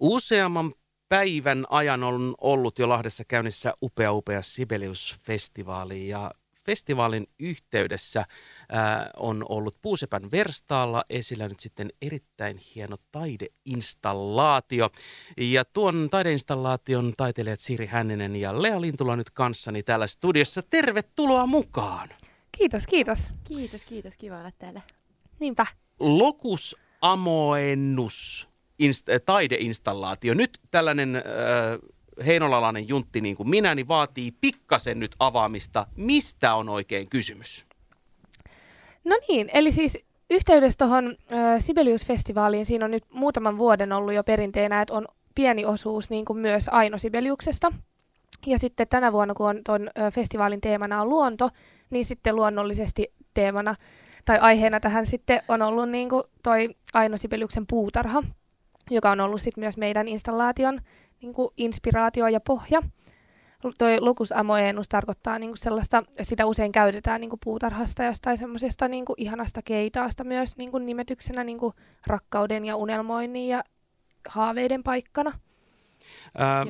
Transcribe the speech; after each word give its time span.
Useamman 0.00 0.74
päivän 1.08 1.66
ajan 1.70 2.02
on 2.02 2.34
ollut 2.40 2.78
jo 2.78 2.88
Lahdessa 2.88 3.24
käynnissä 3.24 3.74
upea 3.82 4.12
upea 4.12 4.40
Sibelius-festivaali 4.42 6.08
ja 6.08 6.30
festivaalin 6.66 7.26
yhteydessä 7.38 8.24
ää, 8.68 9.10
on 9.16 9.44
ollut 9.48 9.76
Puusepän 9.82 10.30
verstaalla 10.30 11.04
esillä 11.10 11.48
nyt 11.48 11.60
sitten 11.60 11.90
erittäin 12.02 12.60
hieno 12.74 12.96
taideinstallaatio. 13.12 14.90
Ja 15.36 15.64
tuon 15.64 16.08
taideinstallaation 16.10 17.12
taiteilijat 17.16 17.60
Siri 17.60 17.86
Hänninen 17.86 18.36
ja 18.36 18.62
Lea 18.62 18.80
Lintula 18.80 19.16
nyt 19.16 19.30
kanssani 19.30 19.82
täällä 19.82 20.06
studiossa. 20.06 20.62
Tervetuloa 20.62 21.46
mukaan! 21.46 22.08
Kiitos, 22.58 22.86
kiitos. 22.86 23.18
Kiitos, 23.44 23.84
kiitos. 23.84 24.16
Kiva 24.16 24.38
olla 24.38 24.52
täällä. 24.58 24.80
Niinpä. 25.40 25.66
Lokus 26.00 26.76
amoennus 27.00 28.48
inst- 28.82 29.20
taideinstallaatio. 29.26 30.34
Nyt 30.34 30.58
tällainen 30.70 31.16
äh, 31.16 31.22
heinolalainen 32.26 32.88
juntti 32.88 33.20
niin 33.20 33.36
kuin 33.36 33.50
minä, 33.50 33.74
niin 33.74 33.88
vaatii 33.88 34.32
pikkasen 34.40 35.00
nyt 35.00 35.14
avaamista. 35.18 35.86
Mistä 35.96 36.54
on 36.54 36.68
oikein 36.68 37.10
kysymys? 37.10 37.66
No 39.04 39.18
niin, 39.28 39.50
eli 39.54 39.72
siis 39.72 39.98
yhteydessä 40.30 40.78
tuohon 40.78 41.16
äh, 41.32 41.58
Sibelius-festivaaliin 41.58 42.64
siinä 42.64 42.84
on 42.84 42.90
nyt 42.90 43.04
muutaman 43.10 43.58
vuoden 43.58 43.92
ollut 43.92 44.14
jo 44.14 44.24
perinteenä, 44.24 44.82
että 44.82 44.94
on 44.94 45.06
pieni 45.34 45.64
osuus 45.64 46.10
niin 46.10 46.24
kuin 46.24 46.38
myös 46.38 46.68
Aino 46.68 46.98
Sibeliuksesta. 46.98 47.72
Ja 48.46 48.58
sitten 48.58 48.88
tänä 48.88 49.12
vuonna, 49.12 49.34
kun 49.34 49.48
on 49.48 49.60
tuon 49.66 49.90
äh, 49.98 50.12
festivaalin 50.12 50.60
teemana 50.60 51.02
on 51.02 51.08
luonto, 51.08 51.50
niin 51.90 52.04
sitten 52.04 52.36
luonnollisesti 52.36 53.12
teemana 53.34 53.74
tai 54.24 54.38
aiheena 54.38 54.80
tähän 54.80 55.06
sitten 55.06 55.42
on 55.48 55.62
ollut 55.62 55.88
niin 55.88 56.08
kuin 56.08 56.22
toi 56.42 56.68
Aino 56.94 57.16
Sibeliuksen 57.16 57.66
puutarha, 57.66 58.22
joka 58.90 59.10
on 59.10 59.20
ollut 59.20 59.42
sitten 59.42 59.62
myös 59.62 59.76
meidän 59.76 60.08
installaation 60.08 60.80
niin 61.20 61.32
kuin 61.32 61.48
inspiraatio 61.56 62.26
ja 62.26 62.40
pohja. 62.40 62.82
Toi 63.78 64.00
Lucus 64.00 64.32
amoenus 64.32 64.88
tarkoittaa 64.88 65.38
niin 65.38 65.50
kuin 65.50 65.58
sellaista, 65.58 66.02
sitä 66.22 66.46
usein 66.46 66.72
käytetään 66.72 67.20
niin 67.20 67.30
kuin 67.30 67.40
puutarhasta 67.44 68.04
jostain 68.04 68.38
semmoisesta 68.38 68.88
niin 68.88 69.04
kuin 69.04 69.14
ihanasta 69.18 69.62
keitaasta 69.62 70.24
myös 70.24 70.56
niin 70.56 70.70
kuin 70.70 70.86
nimetyksenä 70.86 71.44
niin 71.44 71.58
kuin 71.58 71.74
rakkauden 72.06 72.64
ja 72.64 72.76
unelmoinnin 72.76 73.48
ja 73.48 73.64
haaveiden 74.28 74.82
paikkana. 74.82 75.38
Ää, 76.38 76.66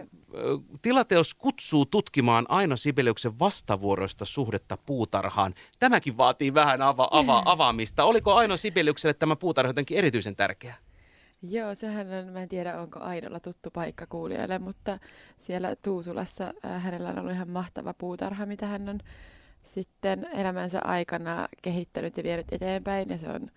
tilateos 0.83 1.35
kutsuu 1.35 1.87
tutkimaan 1.87 2.47
Aino 2.49 2.77
Sibeliuksen 2.77 3.39
vastavuoroista 3.39 4.25
suhdetta 4.25 4.77
puutarhaan. 4.77 5.55
Tämäkin 5.79 6.17
vaatii 6.17 6.55
vähän 6.55 6.81
ava- 6.81 7.11
ava- 7.11 7.43
avaamista. 7.45 8.05
Oliko 8.05 8.35
Aino 8.35 8.57
Sibeliukselle 8.57 9.15
tämä 9.15 9.37
puutarha 9.37 9.69
jotenkin 9.69 9.99
erityisen 9.99 10.37
tärkeä? 10.37 10.75
Joo, 11.49 11.75
sehän 11.75 12.13
on, 12.13 12.33
mä 12.33 12.43
en 12.43 12.49
tiedä 12.49 12.81
onko 12.81 13.01
Ainolla 13.01 13.41
tuttu 13.41 13.71
paikka 13.71 14.07
kuulijoille, 14.07 14.59
mutta 14.59 14.99
siellä 15.41 15.77
Tuusulassa 15.77 16.55
äh, 16.65 16.83
hänellä 16.83 17.09
on 17.09 17.19
ollut 17.19 17.33
ihan 17.33 17.51
mahtava 17.51 17.95
puutarha, 17.95 18.47
mitä 18.47 18.67
hän 18.67 18.89
on 18.89 18.99
sitten 19.67 20.29
elämänsä 20.35 20.81
aikana 20.85 21.49
kehittänyt 21.63 22.17
ja 22.17 22.23
vienyt 22.23 22.53
eteenpäin. 22.53 23.09
Ja 23.09 23.19
se 23.19 23.29
on 23.29 23.51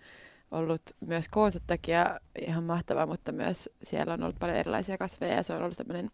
ollut 0.50 0.82
myös 1.00 1.28
koonsa 1.28 1.60
takia 1.66 2.20
ihan 2.46 2.64
mahtava, 2.64 3.06
mutta 3.06 3.32
myös 3.32 3.70
siellä 3.82 4.14
on 4.14 4.22
ollut 4.22 4.38
paljon 4.40 4.58
erilaisia 4.58 4.98
kasveja 4.98 5.34
ja 5.34 5.42
se 5.42 5.52
on 5.52 5.62
ollut 5.62 5.76
semmoinen 5.76 6.10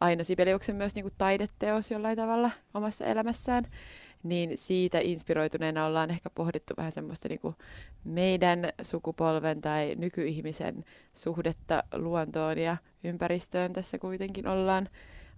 Aino 0.00 0.24
Sibeliuksen 0.24 0.76
myös 0.76 0.94
niin 0.94 1.04
kuin 1.04 1.14
taideteos 1.18 1.90
jollain 1.90 2.16
tavalla 2.16 2.50
omassa 2.74 3.04
elämässään 3.04 3.64
niin 4.22 4.58
siitä 4.58 4.98
inspiroituneena 5.02 5.86
ollaan 5.86 6.10
ehkä 6.10 6.30
pohdittu 6.30 6.74
vähän 6.76 6.92
semmoista 6.92 7.28
niin 7.28 7.40
kuin 7.40 7.54
meidän 8.04 8.72
sukupolven 8.82 9.60
tai 9.60 9.94
nykyihmisen 9.98 10.84
suhdetta 11.14 11.82
luontoon 11.94 12.58
ja 12.58 12.76
ympäristöön. 13.04 13.72
Tässä 13.72 13.98
kuitenkin 13.98 14.48
ollaan 14.48 14.88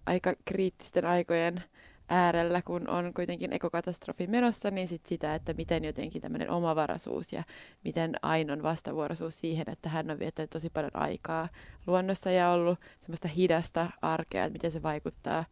aika 0.07 0.35
kriittisten 0.45 1.05
aikojen 1.05 1.63
äärellä, 2.09 2.63
kun 2.63 2.89
on 2.89 3.15
kuitenkin 3.15 3.53
ekokatastrofi 3.53 4.27
menossa, 4.27 4.71
niin 4.71 4.89
sit 4.89 5.07
sitä, 5.07 5.35
että 5.35 5.55
miten 5.55 5.85
jotenkin 5.85 6.23
tämmöinen 6.23 6.51
omavaraisuus 6.51 7.33
ja 7.33 7.43
miten 7.85 8.15
Ainon 8.23 8.63
vastavuoroisuus 8.63 9.41
siihen, 9.41 9.71
että 9.71 9.89
hän 9.89 10.11
on 10.11 10.19
viettänyt 10.19 10.51
tosi 10.51 10.71
paljon 10.71 10.97
aikaa 10.97 11.49
luonnossa 11.87 12.31
ja 12.31 12.51
ollut 12.51 12.79
semmoista 13.01 13.29
hidasta 13.29 13.91
arkea, 14.03 14.45
että 14.45 14.53
miten 14.53 14.71
se 14.71 14.83
vaikuttaa 14.83 15.45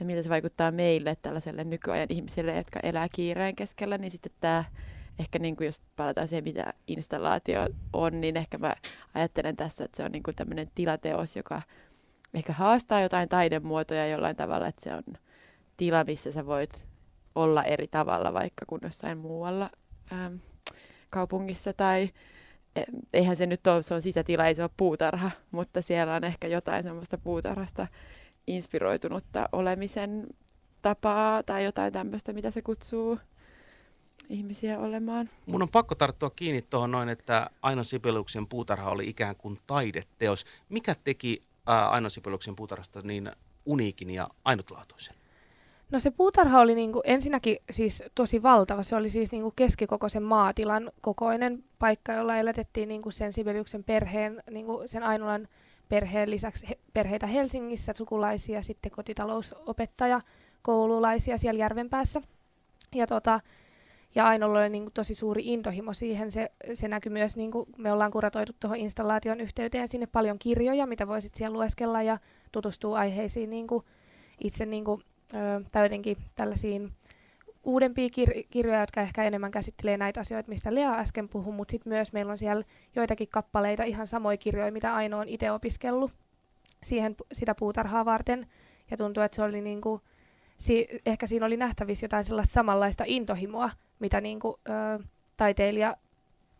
ja 0.00 0.06
miten 0.06 0.24
se 0.24 0.30
vaikuttaa 0.30 0.70
meille, 0.70 1.16
tällaiselle 1.22 1.64
nykyajan 1.64 2.06
ihmisille, 2.10 2.56
jotka 2.56 2.80
elää 2.82 3.08
kiireen 3.12 3.56
keskellä, 3.56 3.98
niin 3.98 4.10
sitten 4.10 4.32
tämä 4.40 4.64
ehkä 5.18 5.38
niin 5.38 5.56
kuin 5.56 5.66
jos 5.66 5.80
palataan 5.96 6.28
siihen, 6.28 6.44
mitä 6.44 6.74
installaatio 6.86 7.68
on, 7.92 8.20
niin 8.20 8.36
ehkä 8.36 8.58
mä 8.58 8.74
ajattelen 9.14 9.56
tässä, 9.56 9.84
että 9.84 9.96
se 9.96 10.04
on 10.04 10.12
niin 10.12 10.22
kuin 10.22 10.36
tämmöinen 10.36 10.70
tilateos, 10.74 11.36
joka 11.36 11.62
ehkä 12.34 12.52
haastaa 12.52 13.00
jotain 13.00 13.28
taidemuotoja 13.28 14.06
jollain 14.06 14.36
tavalla, 14.36 14.66
että 14.66 14.82
se 14.82 14.94
on 14.94 15.02
tila, 15.76 16.04
missä 16.04 16.32
sä 16.32 16.46
voit 16.46 16.88
olla 17.34 17.64
eri 17.64 17.88
tavalla 17.88 18.32
vaikka 18.32 18.64
kuin 18.66 18.80
jossain 18.84 19.18
muualla 19.18 19.70
ähm, 20.12 20.34
kaupungissa 21.10 21.72
tai 21.72 22.10
eihän 23.12 23.36
se 23.36 23.46
nyt 23.46 23.66
ole, 23.66 23.82
se 23.82 23.94
on 23.94 24.02
sisätila, 24.02 24.46
ei 24.46 24.54
se 24.54 24.62
ole 24.62 24.70
puutarha, 24.76 25.30
mutta 25.50 25.82
siellä 25.82 26.14
on 26.14 26.24
ehkä 26.24 26.46
jotain 26.46 26.82
semmoista 26.82 27.18
puutarhasta 27.18 27.86
inspiroitunutta 28.50 29.48
olemisen 29.52 30.26
tapaa 30.82 31.42
tai 31.42 31.64
jotain 31.64 31.92
tämmöistä, 31.92 32.32
mitä 32.32 32.50
se 32.50 32.62
kutsuu 32.62 33.18
ihmisiä 34.28 34.78
olemaan. 34.78 35.30
Mun 35.46 35.62
on 35.62 35.68
pakko 35.68 35.94
tarttua 35.94 36.30
kiinni 36.30 36.62
tuohon 36.62 36.90
noin, 36.90 37.08
että 37.08 37.50
Aino 37.62 37.84
Sibeliuksen 37.84 38.46
puutarha 38.46 38.90
oli 38.90 39.08
ikään 39.08 39.36
kuin 39.36 39.58
taideteos. 39.66 40.44
Mikä 40.68 40.94
teki 41.04 41.40
ää, 41.66 41.90
Aino 41.90 42.08
Sibeliuksen 42.08 42.56
puutarhasta 42.56 43.00
niin 43.04 43.30
uniikin 43.66 44.10
ja 44.10 44.28
ainutlaatuisen? 44.44 45.14
No 45.90 45.98
se 45.98 46.10
puutarha 46.10 46.60
oli 46.60 46.74
niinku 46.74 47.02
ensinnäkin 47.04 47.56
siis 47.70 48.02
tosi 48.14 48.42
valtava. 48.42 48.82
Se 48.82 48.96
oli 48.96 49.10
siis 49.10 49.32
niinku 49.32 49.52
keskikokoisen 49.56 50.22
maatilan 50.22 50.92
kokoinen 51.00 51.64
paikka, 51.78 52.12
jolla 52.12 52.36
elätettiin 52.36 52.88
niinku 52.88 53.10
sen 53.10 53.32
Sibeliuksen 53.32 53.84
perheen, 53.84 54.42
niinku 54.50 54.82
sen 54.86 55.02
Ainolan 55.02 55.48
perheen 55.90 56.30
lisäksi 56.30 56.68
he, 56.68 56.78
perheitä 56.92 57.26
Helsingissä, 57.26 57.92
sukulaisia, 57.96 58.62
sitten 58.62 58.92
kotitalousopettaja, 58.92 60.20
koululaisia 60.62 61.38
siellä 61.38 61.58
Järvenpäässä. 61.58 62.22
Ja, 62.94 63.06
tota, 63.06 63.40
ja 64.14 64.26
Ainolla 64.26 64.60
oli 64.60 64.68
niin 64.68 64.84
kuin, 64.84 64.92
tosi 64.94 65.14
suuri 65.14 65.42
intohimo 65.44 65.94
siihen. 65.94 66.32
Se, 66.32 66.50
se 66.74 66.88
näkyy 66.88 67.12
myös, 67.12 67.36
niin 67.36 67.50
kuin, 67.50 67.66
me 67.76 67.92
ollaan 67.92 68.10
kuratoitu 68.10 68.52
tuohon 68.60 68.78
installaation 68.78 69.40
yhteyteen 69.40 69.88
sinne 69.88 70.06
paljon 70.06 70.38
kirjoja, 70.38 70.86
mitä 70.86 71.06
voisit 71.06 71.34
siellä 71.34 71.56
lueskella 71.56 72.02
ja 72.02 72.18
tutustua 72.52 72.98
aiheisiin 72.98 73.50
niin 73.50 73.66
kuin, 73.66 73.84
itse 74.44 74.66
niin 74.66 74.84
kuin, 74.84 75.02
ö, 75.34 75.36
täydenkin 75.72 76.16
tällaisiin 76.36 76.92
uudempia 77.64 78.08
kir- 78.08 78.46
kirjoja, 78.50 78.80
jotka 78.80 79.00
ehkä 79.00 79.24
enemmän 79.24 79.50
käsittelee 79.50 79.96
näitä 79.96 80.20
asioita, 80.20 80.48
mistä 80.48 80.74
Lea 80.74 80.94
äsken 80.94 81.28
puhui, 81.28 81.52
mutta 81.52 81.70
sitten 81.72 81.92
myös 81.92 82.12
meillä 82.12 82.32
on 82.32 82.38
siellä 82.38 82.64
joitakin 82.96 83.28
kappaleita, 83.28 83.82
ihan 83.84 84.06
samoja 84.06 84.36
kirjoja, 84.36 84.72
mitä 84.72 84.94
Aino 84.94 85.18
on 85.18 85.28
itse 85.28 85.50
opiskellut 85.50 86.12
siihen, 86.82 87.16
sitä 87.32 87.54
puutarhaa 87.54 88.04
varten. 88.04 88.46
Ja 88.90 88.96
tuntuu, 88.96 89.22
että 89.22 89.36
se 89.36 89.42
oli 89.42 89.60
niinku, 89.60 90.00
si- 90.58 90.88
ehkä 91.06 91.26
siinä 91.26 91.46
oli 91.46 91.56
nähtävissä 91.56 92.04
jotain 92.04 92.24
sellaista 92.24 92.52
samanlaista 92.52 93.04
intohimoa, 93.06 93.70
mitä 93.98 94.20
niinku, 94.20 94.60
ö, 94.68 95.04
taiteilija 95.36 95.96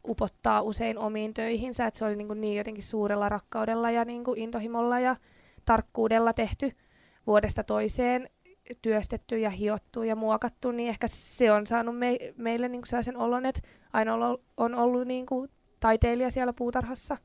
upottaa 0.08 0.62
usein 0.62 0.98
omiin 0.98 1.34
töihinsä, 1.34 1.86
että 1.86 1.98
se 1.98 2.04
oli 2.04 2.16
niinku 2.16 2.34
niin 2.34 2.56
jotenkin 2.56 2.84
suurella 2.84 3.28
rakkaudella 3.28 3.90
ja 3.90 4.04
niinku 4.04 4.34
intohimolla 4.36 5.00
ja 5.00 5.16
tarkkuudella 5.64 6.32
tehty 6.32 6.72
vuodesta 7.26 7.64
toiseen 7.64 8.30
työstetty 8.82 9.38
ja 9.38 9.50
hiottu 9.50 10.03
ja 10.03 10.16
muokattu, 10.16 10.70
niin 10.70 10.88
ehkä 10.88 11.06
se 11.08 11.53
on 11.53 11.66
saanut 11.66 11.98
me, 11.98 12.19
meille 12.36 12.69
niin 12.69 12.81
kuin 12.81 12.88
sellaisen 12.88 13.16
olon, 13.16 13.47
että 13.47 13.60
aina 13.92 14.14
on 14.56 14.75
ollut 14.75 15.06
niin 15.06 15.26
kuin 15.26 15.50
taiteilija 15.81 16.31
siellä 16.31 16.53
puutarhassa. 16.53 17.16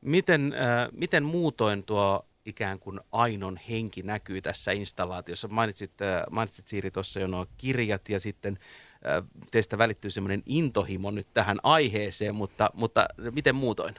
Miten, 0.00 0.54
äh, 0.54 0.88
miten 0.92 1.22
muutoin 1.22 1.84
tuo 1.84 2.26
ikään 2.46 2.78
kuin 2.78 3.00
Ainon 3.12 3.58
henki 3.68 4.02
näkyy 4.02 4.42
tässä 4.42 4.72
installaatiossa? 4.72 5.48
Mainitsit, 5.48 6.02
äh, 6.02 6.22
mainitsit 6.30 6.68
Siiri 6.68 6.90
tuossa 6.90 7.20
jo 7.20 7.26
nuo 7.26 7.46
kirjat 7.56 8.08
ja 8.08 8.20
sitten 8.20 8.58
äh, 9.06 9.28
teistä 9.50 9.78
välittyy 9.78 10.10
semmoinen 10.10 10.42
intohimo 10.46 11.10
nyt 11.10 11.26
tähän 11.34 11.58
aiheeseen, 11.62 12.34
mutta, 12.34 12.70
mutta 12.74 13.06
miten 13.34 13.54
muutoin? 13.54 13.94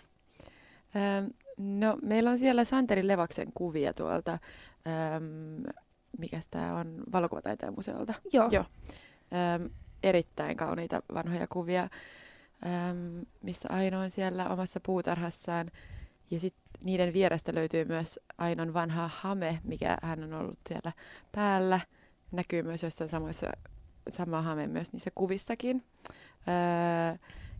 Ähm, 0.96 1.26
no, 1.58 1.98
meillä 2.02 2.30
on 2.30 2.40
siellä 2.40 2.66
Santeri 2.66 3.08
Levaksen 3.08 3.52
kuvia 3.54 3.94
tuolta 3.94 4.32
ähm, 4.88 5.64
mikä 6.18 6.40
tämä 6.52 6.76
on, 6.76 7.04
valokuvataiteen 7.12 7.74
museolta. 7.76 8.14
Joo. 8.34 8.50
Joo. 8.52 8.66
Öm, 9.56 9.70
erittäin 10.04 10.58
kauniita 10.58 11.02
vanhoja 11.14 11.48
kuvia, 11.48 11.90
öm, 12.66 13.26
missä 13.42 13.70
Aino 13.72 14.00
on 14.00 14.10
siellä 14.10 14.50
omassa 14.50 14.80
puutarhassaan. 14.80 15.72
Ja 16.32 16.40
sitten 16.40 16.64
niiden 16.84 17.14
vierestä 17.14 17.56
löytyy 17.56 17.86
myös 17.86 18.20
Ainon 18.38 18.74
vanha 18.74 19.10
hame, 19.14 19.60
mikä 19.64 19.98
hän 20.02 20.24
on 20.24 20.34
ollut 20.34 20.60
siellä 20.68 20.92
päällä. 21.32 21.80
Näkyy 22.32 22.64
myös 22.64 22.84
jossain 22.84 23.10
samoissa, 23.10 23.52
sama 24.10 24.42
hame 24.42 24.68
myös 24.68 24.94
niissä 24.94 25.12
kuvissakin. 25.16 25.84
Öö, 26.48 27.18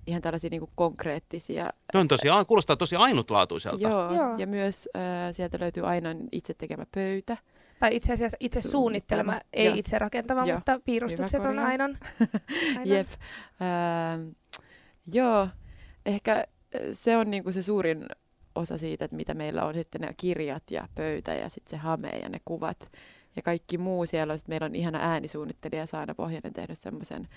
ihan 0.08 0.22
tällaisia 0.22 0.50
niin 0.50 0.60
kuin 0.60 0.72
konkreettisia. 0.76 1.70
Tuo 1.92 2.02
on 2.02 2.08
tosi, 2.08 2.28
kuulostaa 2.48 2.76
tosi 2.76 2.96
ainutlaatuiselta. 2.96 3.88
Joo, 3.88 4.14
Joo. 4.14 4.38
ja 4.38 4.48
myös 4.48 4.90
äh, 4.96 5.02
sieltä 5.36 5.60
löytyy 5.60 5.88
aina 5.88 6.10
itse 6.32 6.54
tekemä 6.54 6.86
pöytä. 6.96 7.38
Tai 7.84 7.96
itse 7.96 8.14
asiassa 8.14 8.38
itse 8.40 8.62
suunnittelema, 8.62 9.32
suunnittelema. 9.32 9.54
ei 9.54 9.66
Joo. 9.66 9.76
itse 9.76 10.00
rakentama, 10.00 10.46
Joo. 10.46 10.58
mutta 10.58 10.80
piirustukset 10.86 11.44
on 11.44 11.60
aina. 11.70 11.90
Jep. 12.86 13.08
Äh, 13.08 14.36
joo, 15.14 15.48
ehkä 16.06 16.44
se 16.94 17.18
on 17.18 17.32
niinku 17.32 17.52
se 17.52 17.64
suurin 17.64 18.06
osa 18.56 18.78
siitä, 18.78 19.06
että 19.06 19.18
mitä 19.18 19.34
meillä 19.34 19.66
on 19.66 19.74
sitten 19.74 20.02
ne 20.02 20.14
kirjat 20.18 20.64
ja 20.72 20.88
pöytä 20.96 21.34
ja 21.34 21.50
sitten 21.50 21.70
se 21.70 21.78
hame 21.78 22.10
ja 22.10 22.30
ne 22.30 22.38
kuvat 22.46 22.92
ja 23.36 23.42
kaikki 23.42 23.78
muu 23.78 24.06
siellä. 24.06 24.38
Sitten 24.38 24.54
meillä 24.54 24.66
on 24.66 24.76
ihana 24.76 25.00
äänisuunnittelija 25.02 25.86
Saana 25.86 26.16
Pohjanen 26.16 26.54
tehnyt 26.54 26.80
semmoisen 26.80 27.28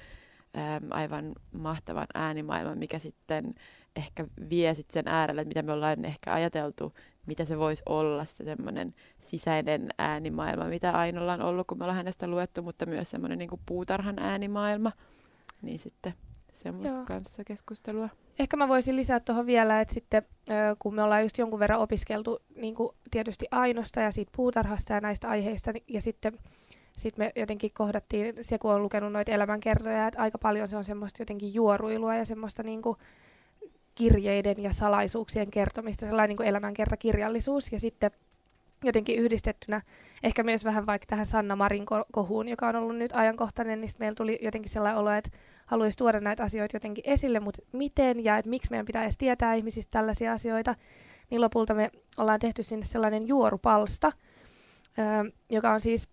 aivan 0.90 1.32
mahtavan 1.52 2.06
äänimaailman, 2.14 2.78
mikä 2.78 2.98
sitten 2.98 3.54
ehkä 3.96 4.26
vie 4.50 4.74
sit 4.74 4.90
sen 4.90 5.08
äärelle, 5.08 5.40
että 5.40 5.48
mitä 5.48 5.62
me 5.62 5.72
ollaan 5.72 6.04
ehkä 6.04 6.32
ajateltu, 6.32 6.92
mitä 7.26 7.44
se 7.44 7.58
voisi 7.58 7.82
olla, 7.86 8.24
se 8.24 8.44
semmoinen 8.44 8.94
sisäinen 9.20 9.88
äänimaailma, 9.98 10.64
mitä 10.64 10.90
Ainolla 10.90 11.32
on 11.32 11.42
ollut, 11.42 11.66
kun 11.66 11.78
me 11.78 11.84
ollaan 11.84 11.96
hänestä 11.96 12.26
luettu, 12.26 12.62
mutta 12.62 12.86
myös 12.86 13.10
semmoinen 13.10 13.38
niin 13.38 13.50
puutarhan 13.66 14.18
äänimaailma. 14.18 14.92
Niin 15.62 15.78
sitten 15.78 16.14
semmoista 16.52 16.98
Joo. 16.98 17.06
kanssa 17.06 17.44
keskustelua. 17.44 18.08
Ehkä 18.38 18.56
mä 18.56 18.68
voisin 18.68 18.96
lisätä 18.96 19.24
tuohon 19.24 19.46
vielä, 19.46 19.80
että 19.80 19.94
sitten 19.94 20.22
kun 20.78 20.94
me 20.94 21.02
ollaan 21.02 21.22
just 21.22 21.38
jonkun 21.38 21.60
verran 21.60 21.80
opiskeltu 21.80 22.42
niin 22.56 22.74
kuin 22.74 22.96
tietysti 23.10 23.46
ainosta 23.50 24.00
ja 24.00 24.10
siitä 24.10 24.32
puutarhasta 24.36 24.92
ja 24.92 25.00
näistä 25.00 25.28
aiheista, 25.28 25.72
ja 25.88 26.00
sitten 26.00 26.38
sit 26.96 27.16
me 27.16 27.32
jotenkin 27.36 27.70
kohdattiin, 27.74 28.34
se 28.40 28.58
kun 28.58 28.72
on 28.72 28.82
lukenut 28.82 29.12
noita 29.12 29.32
elämänkertoja, 29.32 30.06
että 30.06 30.22
aika 30.22 30.38
paljon 30.38 30.68
se 30.68 30.76
on 30.76 30.84
semmoista 30.84 31.22
jotenkin 31.22 31.54
juoruilua 31.54 32.14
ja 32.14 32.24
semmoista 32.24 32.62
niin 32.62 32.82
kuin 32.82 32.96
kirjeiden 33.96 34.62
ja 34.62 34.72
salaisuuksien 34.72 35.50
kertomista, 35.50 36.06
sellainen 36.06 36.28
niin 36.28 36.36
kuin 36.36 36.48
elämänkertakirjallisuus, 36.48 37.72
ja 37.72 37.80
sitten 37.80 38.10
jotenkin 38.84 39.18
yhdistettynä 39.18 39.82
ehkä 40.22 40.42
myös 40.42 40.64
vähän 40.64 40.86
vaikka 40.86 41.06
tähän 41.06 41.26
Sanna 41.26 41.56
Marin 41.56 41.86
kohuun, 42.12 42.48
joka 42.48 42.68
on 42.68 42.76
ollut 42.76 42.96
nyt 42.96 43.10
ajankohtainen, 43.14 43.80
niin 43.80 43.90
meillä 43.98 44.14
tuli 44.14 44.38
jotenkin 44.42 44.70
sellainen 44.70 44.98
olo, 44.98 45.10
että 45.10 45.30
haluaisi 45.66 45.98
tuoda 45.98 46.20
näitä 46.20 46.42
asioita 46.42 46.76
jotenkin 46.76 47.04
esille, 47.06 47.40
mutta 47.40 47.62
miten 47.72 48.24
ja 48.24 48.38
että 48.38 48.50
miksi 48.50 48.70
meidän 48.70 49.02
edes 49.02 49.18
tietää 49.18 49.54
ihmisistä 49.54 49.90
tällaisia 49.90 50.32
asioita, 50.32 50.74
niin 51.30 51.40
lopulta 51.40 51.74
me 51.74 51.90
ollaan 52.16 52.40
tehty 52.40 52.62
sinne 52.62 52.84
sellainen 52.84 53.28
juorupalsta, 53.28 54.12
öö, 54.98 55.30
joka 55.50 55.72
on 55.72 55.80
siis 55.80 56.08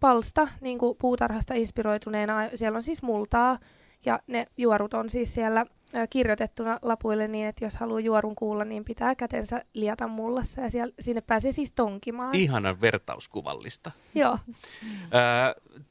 palsta 0.00 0.48
niin 0.60 0.78
kuin 0.78 0.96
puutarhasta 1.00 1.54
inspiroituneena. 1.54 2.48
Siellä 2.54 2.76
on 2.76 2.82
siis 2.82 3.02
multaa 3.02 3.58
ja 4.06 4.20
ne 4.26 4.46
juorut 4.56 4.94
on 4.94 5.10
siis 5.10 5.34
siellä 5.34 5.66
kirjoitettuna 6.10 6.78
lapuille 6.82 7.28
niin, 7.28 7.48
että 7.48 7.64
jos 7.64 7.76
haluaa 7.76 8.00
juorun 8.00 8.34
kuulla, 8.34 8.64
niin 8.64 8.84
pitää 8.84 9.14
kätensä 9.14 9.64
liata 9.74 10.08
mullassa 10.08 10.60
ja 10.60 10.70
siellä, 10.70 10.94
sinne 11.00 11.20
pääsee 11.20 11.52
siis 11.52 11.72
tonkimaan. 11.72 12.34
Ihanan 12.34 12.80
vertauskuvallista. 12.80 13.90
Joo. 14.14 14.38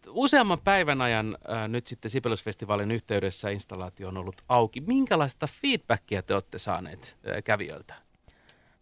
useamman 0.09 0.59
päivän 0.63 1.01
ajan 1.01 1.37
nyt 1.67 1.87
sitten 1.87 2.11
Sibeliusfestivaalin 2.11 2.91
yhteydessä 2.91 3.49
installaatio 3.49 4.07
on 4.07 4.17
ollut 4.17 4.41
auki. 4.49 4.81
Minkälaista 4.81 5.47
feedbackia 5.61 6.21
te 6.21 6.33
olette 6.33 6.57
saaneet 6.57 7.17
kävijöiltä? 7.43 7.93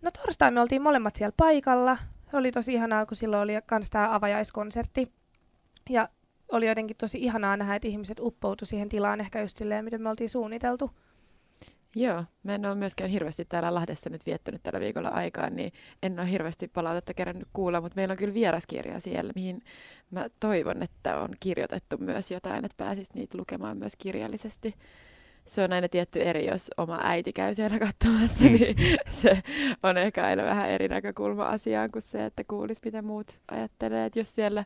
No 0.01 0.11
torstai 0.11 0.51
me 0.51 0.61
oltiin 0.61 0.81
molemmat 0.81 1.15
siellä 1.15 1.33
paikalla. 1.37 1.97
Se 2.31 2.37
oli 2.37 2.51
tosi 2.51 2.73
ihanaa, 2.73 3.05
kun 3.05 3.17
silloin 3.17 3.43
oli 3.43 3.53
myös 3.71 3.89
tämä 3.89 4.15
avajaiskonsertti. 4.15 5.11
Ja 5.89 6.09
oli 6.51 6.67
jotenkin 6.67 6.97
tosi 6.97 7.17
ihanaa 7.19 7.57
nähdä, 7.57 7.75
että 7.75 7.87
ihmiset 7.87 8.19
uppoutu 8.19 8.65
siihen 8.65 8.89
tilaan 8.89 9.21
ehkä 9.21 9.41
just 9.41 9.57
silleen, 9.57 9.85
miten 9.85 10.01
me 10.01 10.09
oltiin 10.09 10.29
suunniteltu. 10.29 10.91
Joo, 11.95 12.23
mä 12.43 12.55
en 12.55 12.65
ole 12.65 12.75
myöskään 12.75 13.09
hirveästi 13.09 13.45
täällä 13.45 13.73
Lahdessa 13.73 14.09
nyt 14.09 14.25
viettänyt 14.25 14.63
tällä 14.63 14.79
viikolla 14.79 15.09
aikaa, 15.09 15.49
niin 15.49 15.73
en 16.03 16.19
ole 16.19 16.31
hirveästi 16.31 16.67
palautetta 16.67 17.13
kerännyt 17.13 17.47
kuulla, 17.53 17.81
mutta 17.81 17.95
meillä 17.95 18.11
on 18.11 18.17
kyllä 18.17 18.33
vieraskirja 18.33 18.99
siellä, 18.99 19.31
mihin 19.35 19.61
mä 20.11 20.25
toivon, 20.39 20.83
että 20.83 21.17
on 21.17 21.29
kirjoitettu 21.39 21.97
myös 21.97 22.31
jotain, 22.31 22.65
että 22.65 22.83
pääsis 22.83 23.13
niitä 23.13 23.37
lukemaan 23.37 23.77
myös 23.77 23.93
kirjallisesti. 23.97 24.73
Se 25.47 25.63
on 25.63 25.73
aina 25.73 25.89
tietty 25.89 26.21
eri, 26.21 26.47
jos 26.47 26.71
oma 26.77 26.99
äiti 27.03 27.33
käy 27.33 27.55
siellä 27.55 27.79
katsomassa, 27.79 28.43
mm. 28.43 28.51
niin 28.51 28.75
se 29.21 29.41
on 29.83 29.97
ehkä 29.97 30.25
aina 30.25 30.43
vähän 30.43 30.69
eri 30.69 30.87
näkökulma 30.87 31.43
asiaan 31.43 31.91
kuin 31.91 32.01
se, 32.01 32.25
että 32.25 32.43
kuulisi 32.47 32.81
mitä 32.85 33.01
muut 33.01 33.39
ajattelee. 33.51 34.05
Että 34.05 34.19
jos 34.19 34.35
siellä 34.35 34.65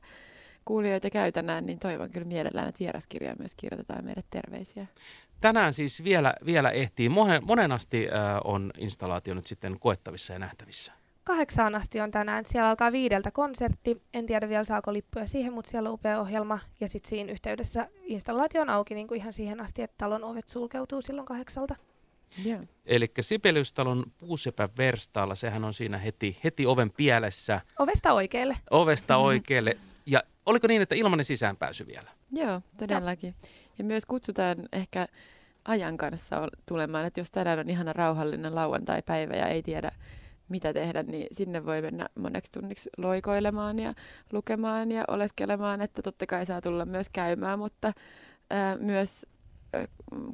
kuulijoita 0.65 1.09
käytänään, 1.09 1.65
niin 1.65 1.79
toivon 1.79 2.09
kyllä 2.09 2.27
mielellään, 2.27 2.69
että 2.69 2.79
vieraskirjaa 2.79 3.35
myös 3.39 3.55
kirjoitetaan 3.55 4.05
meille 4.05 4.23
terveisiä. 4.29 4.87
Tänään 5.41 5.73
siis 5.73 6.03
vielä, 6.03 6.33
vielä 6.45 6.69
ehtii. 6.69 7.09
Monen, 7.09 7.45
monen 7.45 7.71
asti 7.71 8.07
äh, 8.07 8.37
on 8.43 8.71
installaatio 8.77 9.33
nyt 9.33 9.47
sitten 9.47 9.79
koettavissa 9.79 10.33
ja 10.33 10.39
nähtävissä? 10.39 10.93
Kahdeksaan 11.23 11.75
asti 11.75 12.01
on 12.01 12.11
tänään. 12.11 12.45
Siellä 12.45 12.69
alkaa 12.69 12.91
viideltä 12.91 13.31
konsertti. 13.31 14.01
En 14.13 14.25
tiedä 14.25 14.49
vielä 14.49 14.63
saako 14.63 14.93
lippuja 14.93 15.27
siihen, 15.27 15.53
mutta 15.53 15.71
siellä 15.71 15.89
on 15.89 15.93
upea 15.93 16.21
ohjelma. 16.21 16.59
Ja 16.79 16.87
sitten 16.87 17.09
siinä 17.09 17.31
yhteydessä 17.31 17.87
installaatio 18.03 18.61
on 18.61 18.69
auki 18.69 18.95
niin 18.95 19.07
kuin 19.07 19.19
ihan 19.21 19.33
siihen 19.33 19.59
asti, 19.59 19.81
että 19.81 19.95
talon 19.97 20.23
ovet 20.23 20.47
sulkeutuu 20.47 21.01
silloin 21.01 21.25
kahdeksalta. 21.25 21.75
Yeah. 22.45 22.61
Eli 22.85 23.11
Sibeliustalon 23.21 24.03
puusepä 24.17 24.69
verstaalla, 24.77 25.35
sehän 25.35 25.63
on 25.63 25.73
siinä 25.73 25.97
heti, 25.97 26.39
heti 26.43 26.65
oven 26.65 26.91
pielessä. 26.91 27.61
Ovesta 27.79 28.13
oikealle. 28.13 28.57
Ovesta 28.71 29.17
oikealle. 29.29 29.77
Ja 30.05 30.23
oliko 30.45 30.67
niin, 30.67 30.81
että 30.81 30.95
ilmanen 30.95 31.25
sisäänpääsy 31.25 31.87
vielä? 31.87 32.09
Joo, 32.31 32.61
todellakin. 32.77 33.35
Ja 33.77 33.83
myös 33.83 34.05
kutsutaan 34.05 34.57
ehkä 34.73 35.07
ajan 35.65 35.97
kanssa 35.97 36.47
tulemaan, 36.65 37.05
että 37.05 37.19
jos 37.19 37.31
tänään 37.31 37.59
on 37.59 37.69
ihana 37.69 37.93
rauhallinen 37.93 38.55
lauantai-päivä 38.55 39.33
ja 39.33 39.47
ei 39.47 39.63
tiedä 39.63 39.91
mitä 40.49 40.73
tehdä, 40.73 41.03
niin 41.03 41.27
sinne 41.31 41.65
voi 41.65 41.81
mennä 41.81 42.09
moneksi 42.15 42.51
tunniksi 42.51 42.89
loikoilemaan 42.97 43.79
ja 43.79 43.93
lukemaan 44.31 44.91
ja 44.91 45.03
oleskelemaan, 45.07 45.81
että 45.81 46.01
totta 46.01 46.25
kai 46.25 46.45
saa 46.45 46.61
tulla 46.61 46.85
myös 46.85 47.09
käymään, 47.09 47.59
mutta 47.59 47.91
ää, 48.49 48.77
myös 48.77 49.25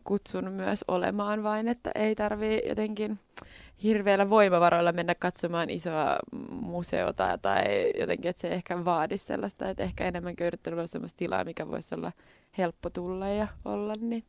kutsun 0.03 0.51
myös 0.51 0.83
olemaan 0.87 1.43
vain, 1.43 1.67
että 1.67 1.91
ei 1.95 2.15
tarvii 2.15 2.61
jotenkin 2.69 3.19
hirveällä 3.83 4.29
voimavaroilla 4.29 4.91
mennä 4.91 5.15
katsomaan 5.15 5.69
isoa 5.69 6.17
museota 6.51 7.37
tai 7.37 7.91
jotenkin, 7.99 8.29
että 8.29 8.41
se 8.41 8.47
ei 8.47 8.53
ehkä 8.53 8.85
vaadi 8.85 9.17
sellaista, 9.17 9.69
että 9.69 9.83
ehkä 9.83 10.05
enemmän 10.05 10.35
yrittänyt 10.41 10.77
olla 10.77 10.87
sellaista 10.87 11.17
tilaa, 11.17 11.43
mikä 11.43 11.67
voisi 11.67 11.95
olla 11.95 12.11
helppo 12.57 12.89
tulla 12.89 13.27
ja 13.27 13.47
olla, 13.65 13.93
niin 13.99 14.23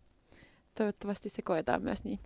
toivottavasti 0.79 1.29
se 1.29 1.43
koetaan 1.43 1.83
myös 1.83 2.05
niin. 2.05 2.19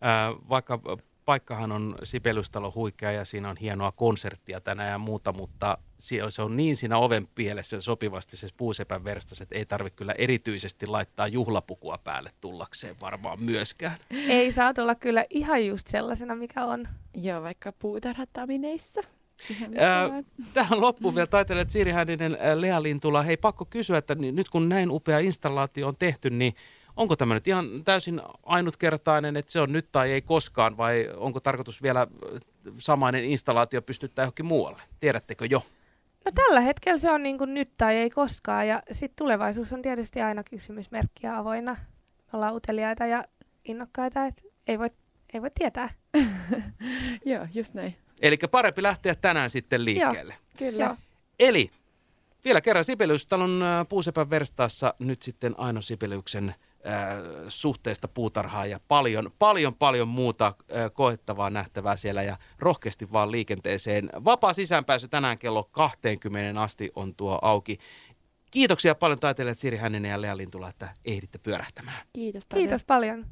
Ää, 0.00 0.32
vaikka 0.48 0.80
paikkahan 1.24 1.72
on 1.72 1.98
Sibeliustalo 2.02 2.72
huikea 2.74 3.12
ja 3.12 3.24
siinä 3.24 3.50
on 3.50 3.56
hienoa 3.56 3.92
konserttia 3.92 4.60
tänään 4.60 4.90
ja 4.90 4.98
muuta, 4.98 5.32
mutta 5.32 5.78
se 5.98 6.42
on 6.42 6.56
niin 6.56 6.76
siinä 6.76 6.98
oven 6.98 7.28
pielessä 7.34 7.80
sopivasti 7.80 8.36
se 8.36 8.48
puusepän 8.56 9.04
verstas, 9.04 9.40
että 9.40 9.54
ei 9.54 9.66
tarvitse 9.66 9.96
kyllä 9.96 10.14
erityisesti 10.18 10.86
laittaa 10.86 11.26
juhlapukua 11.26 11.98
päälle 11.98 12.30
tullakseen 12.40 12.96
varmaan 13.00 13.42
myöskään. 13.42 13.98
Ei 14.10 14.52
saa 14.52 14.74
tulla 14.74 14.94
kyllä 14.94 15.24
ihan 15.30 15.66
just 15.66 15.86
sellaisena, 15.86 16.34
mikä 16.34 16.64
on. 16.64 16.88
Joo, 17.14 17.42
vaikka 17.42 17.72
puutarhatamineissa. 17.72 19.00
tähän 20.54 20.80
loppuun 20.80 21.14
vielä 21.14 21.26
taiteilijat 21.26 21.70
Siiri 21.70 21.90
Hänninen, 21.90 22.38
Lea 22.54 22.82
Lintula. 22.82 23.22
Hei, 23.22 23.36
pakko 23.36 23.64
kysyä, 23.64 23.98
että 23.98 24.14
nyt 24.14 24.48
kun 24.48 24.68
näin 24.68 24.90
upea 24.90 25.18
installaatio 25.18 25.88
on 25.88 25.96
tehty, 25.96 26.30
niin 26.30 26.54
onko 26.96 27.16
tämä 27.16 27.34
nyt 27.34 27.48
ihan 27.48 27.84
täysin 27.84 28.20
ainutkertainen, 28.42 29.36
että 29.36 29.52
se 29.52 29.60
on 29.60 29.72
nyt 29.72 29.88
tai 29.92 30.12
ei 30.12 30.22
koskaan, 30.22 30.76
vai 30.76 31.10
onko 31.16 31.40
tarkoitus 31.40 31.82
vielä 31.82 32.06
samainen 32.78 33.24
installaatio 33.24 33.82
pystyttää 33.82 34.22
johonkin 34.22 34.46
muualle? 34.46 34.82
Tiedättekö 35.00 35.46
jo? 35.50 35.62
No 36.24 36.32
tällä 36.34 36.60
hetkellä 36.60 36.98
se 36.98 37.10
on 37.10 37.22
niin 37.22 37.38
kuin 37.38 37.54
nyt 37.54 37.76
tai 37.76 37.96
ei 37.96 38.10
koskaan, 38.10 38.68
ja 38.68 38.82
sitten 38.92 39.16
tulevaisuus 39.16 39.72
on 39.72 39.82
tietysti 39.82 40.20
aina 40.20 40.44
kysymysmerkkiä 40.44 41.38
avoinna. 41.38 41.72
Me 41.72 42.36
ollaan 42.36 42.54
uteliaita 42.54 43.06
ja 43.06 43.24
innokkaita, 43.64 44.26
että 44.26 44.42
ei 44.66 44.78
voi, 44.78 44.90
ei 45.32 45.42
voi 45.42 45.50
tietää. 45.54 45.88
Joo, 47.24 47.46
just 47.54 47.74
näin. 47.74 47.96
Eli 48.22 48.36
parempi 48.50 48.82
lähteä 48.82 49.14
tänään 49.14 49.50
sitten 49.50 49.84
liikkeelle. 49.84 50.34
Joo, 50.34 50.70
kyllä. 50.70 50.84
Joo. 50.84 50.96
Eli 51.38 51.70
vielä 52.44 52.60
kerran 52.60 52.84
Sibelius-talon 52.84 53.62
Puusepän 53.88 54.30
verstaassa 54.30 54.94
nyt 55.00 55.22
sitten 55.22 55.54
Aino 55.58 55.82
Sibeliuksen 55.82 56.54
suhteesta 57.48 58.08
puutarhaan 58.08 58.70
ja 58.70 58.80
paljon, 58.88 59.32
paljon, 59.38 59.74
paljon 59.74 60.08
muuta 60.08 60.54
koettavaa 60.92 61.50
nähtävää 61.50 61.96
siellä 61.96 62.22
ja 62.22 62.36
rohkeasti 62.58 63.12
vaan 63.12 63.30
liikenteeseen. 63.30 64.10
Vapaa 64.24 64.52
sisäänpääsy 64.52 65.08
tänään 65.08 65.38
kello 65.38 65.64
20 65.64 66.62
asti 66.62 66.90
on 66.94 67.14
tuo 67.14 67.38
auki. 67.42 67.78
Kiitoksia 68.50 68.94
paljon 68.94 69.18
taiteilijat 69.18 69.58
Siri 69.58 69.76
Hänninen 69.76 70.10
ja 70.10 70.20
Lea 70.20 70.36
Lintula, 70.36 70.68
että 70.68 70.88
ehditte 71.04 71.38
pyörähtämään. 71.38 71.98
Kiitos 72.12 72.46
paljon. 72.46 72.68
Kiitos 72.68 72.84
paljon. 72.84 73.26